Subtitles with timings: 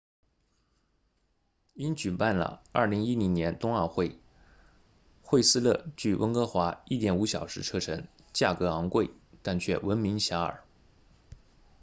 [1.75, 4.17] 因举办了2010年冬奥会
[5.21, 9.07] 惠斯勒距温哥华 1.5 小时车程价格高昂
[9.43, 10.57] 但却闻名遐迩